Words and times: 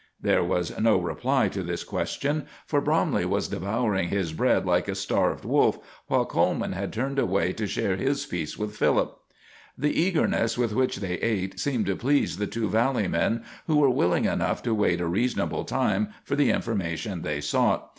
There 0.19 0.43
was 0.43 0.79
no 0.79 0.97
reply 0.99 1.47
to 1.49 1.61
this 1.61 1.83
question, 1.83 2.47
for 2.65 2.81
Bromley 2.81 3.23
was 3.23 3.49
devouring 3.49 4.07
his 4.09 4.33
bread 4.33 4.65
like 4.65 4.87
a 4.87 4.95
starved 4.95 5.45
wolf, 5.45 5.77
while 6.07 6.25
Coleman 6.25 6.71
had 6.71 6.91
turned 6.91 7.19
away 7.19 7.53
to 7.53 7.67
share 7.67 7.95
his 7.95 8.25
piece 8.25 8.57
with 8.57 8.75
Philip. 8.75 9.15
The 9.77 9.91
eagerness 9.93 10.57
with 10.57 10.73
which 10.73 10.95
they 11.01 11.19
ate 11.19 11.59
seemed 11.59 11.85
to 11.85 11.95
please 11.95 12.37
the 12.37 12.47
two 12.47 12.67
valley 12.67 13.07
men, 13.07 13.43
who 13.67 13.75
were 13.77 13.91
willing 13.91 14.25
enough 14.25 14.63
to 14.63 14.73
wait 14.73 15.01
a 15.01 15.05
reasonable 15.07 15.65
time 15.65 16.11
for 16.23 16.35
the 16.35 16.49
information 16.49 17.21
they 17.21 17.39
sought. 17.39 17.87